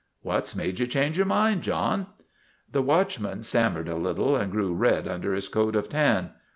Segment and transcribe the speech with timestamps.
[0.23, 2.07] "What 's made you change your mind, John?"
[2.73, 6.31] The watchman stammered a little and grew red under his coat of tan.